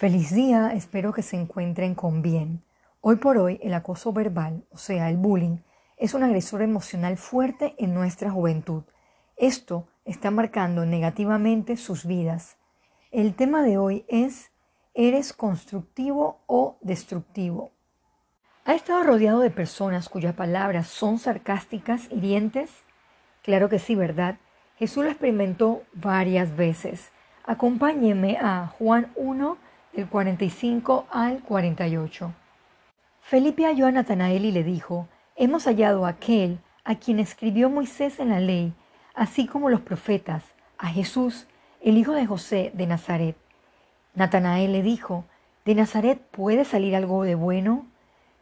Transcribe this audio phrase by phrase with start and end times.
[0.00, 2.62] Feliz día, espero que se encuentren con bien.
[3.02, 5.58] Hoy por hoy el acoso verbal, o sea, el bullying,
[5.98, 8.84] es un agresor emocional fuerte en nuestra juventud.
[9.36, 12.56] Esto está marcando negativamente sus vidas.
[13.10, 14.52] El tema de hoy es
[14.94, 17.70] ¿eres constructivo o destructivo?
[18.64, 22.70] ¿Ha estado rodeado de personas cuyas palabras son sarcásticas, hirientes?
[23.42, 24.38] Claro que sí, ¿verdad?
[24.78, 27.12] Jesús lo experimentó varias veces.
[27.44, 29.58] Acompáñeme a Juan 1,
[30.00, 32.32] del 45 al 48.
[33.20, 38.18] Felipe halló a Natanael y le dijo, Hemos hallado a aquel a quien escribió Moisés
[38.18, 38.72] en la ley,
[39.14, 40.42] así como los profetas,
[40.78, 41.46] a Jesús,
[41.82, 43.36] el hijo de José de Nazaret.
[44.14, 45.26] Natanael le dijo,
[45.66, 47.84] ¿De Nazaret puede salir algo de bueno?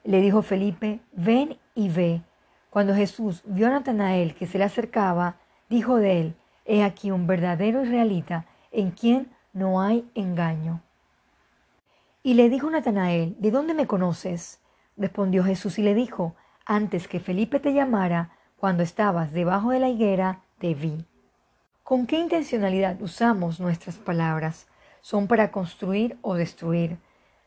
[0.05, 2.23] Le dijo Felipe, ven y ve.
[2.71, 5.39] Cuando Jesús vio a Natanael que se le acercaba,
[5.69, 10.83] dijo de él, He aquí un verdadero israelita en quien no hay engaño.
[12.23, 14.61] Y le dijo Natanael, ¿de dónde me conoces?
[14.97, 16.35] Respondió Jesús y le dijo,
[16.67, 21.07] antes que Felipe te llamara, cuando estabas debajo de la higuera, te vi.
[21.85, 24.67] ¿Con qué intencionalidad usamos nuestras palabras?
[25.01, 26.99] ¿Son para construir o destruir?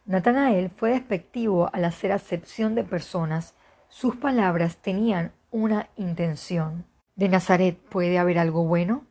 [0.05, 3.53] Natanael fue despectivo al hacer acepción de personas.
[3.89, 6.85] Sus palabras tenían una intención.
[7.15, 9.05] ¿De Nazaret puede haber algo bueno?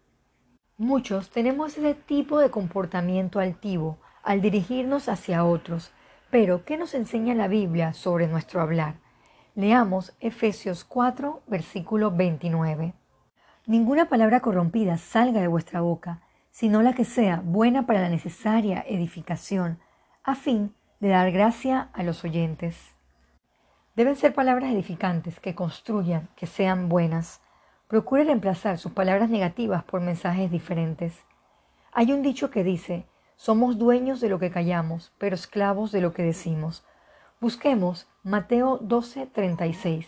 [0.79, 5.93] Muchos tenemos ese tipo de comportamiento altivo, al dirigirnos hacia otros.
[6.31, 8.95] Pero, ¿qué nos enseña la Biblia sobre nuestro hablar?
[9.55, 12.95] Leamos Efesios 4, versículo 29.
[13.67, 18.85] Ninguna palabra corrompida salga de vuestra boca, sino la que sea buena para la necesaria
[18.87, 19.79] edificación,
[20.23, 22.95] a fin de dar gracia a los oyentes.
[23.97, 27.41] Deben ser palabras edificantes, que construyan, que sean buenas.
[27.89, 31.25] Procure reemplazar sus palabras negativas por mensajes diferentes.
[31.93, 33.07] Hay un dicho que dice,
[33.41, 36.85] somos dueños de lo que callamos, pero esclavos de lo que decimos.
[37.41, 40.07] Busquemos Mateo 12:36.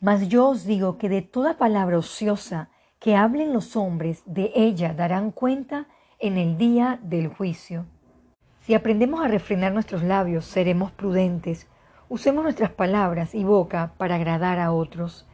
[0.00, 2.70] Mas yo os digo que de toda palabra ociosa
[3.00, 5.88] que hablen los hombres, de ella darán cuenta
[6.18, 7.84] en el día del juicio.
[8.60, 11.68] Si aprendemos a refrenar nuestros labios, seremos prudentes.
[12.08, 15.26] Usemos nuestras palabras y boca para agradar a otros.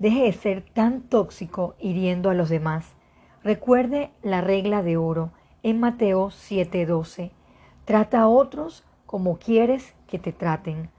[0.00, 2.96] Deje de ser tan tóxico hiriendo a los demás.
[3.44, 5.30] Recuerde la regla de oro
[5.66, 7.32] en Mateo 7:12.
[7.84, 10.90] Trata a otros como quieres que te traten.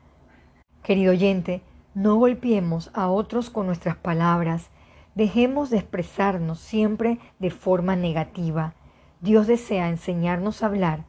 [0.84, 1.62] Querido oyente,
[1.94, 4.70] no golpeemos a otros con nuestras palabras.
[5.16, 8.74] Dejemos de expresarnos siempre de forma negativa.
[9.22, 11.06] Dios desea enseñarnos a hablar,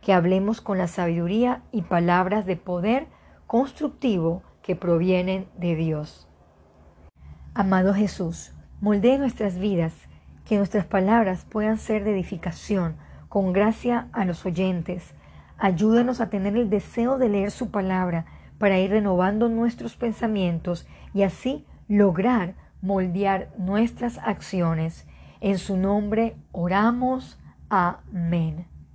[0.00, 3.08] que hablemos con la sabiduría y palabras de poder
[3.46, 6.28] constructivo que provienen de Dios.
[7.52, 9.92] Amado Jesús, moldee nuestras vidas
[10.46, 12.96] que nuestras palabras puedan ser de edificación,
[13.28, 15.14] con gracia a los oyentes.
[15.58, 18.26] Ayúdanos a tener el deseo de leer su palabra
[18.58, 25.06] para ir renovando nuestros pensamientos y así lograr moldear nuestras acciones.
[25.40, 27.38] En su nombre oramos.
[27.68, 28.71] Amén.